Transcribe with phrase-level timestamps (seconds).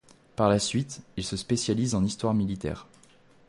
[0.35, 2.87] Par la suite, il se spécialise en histoire militaire.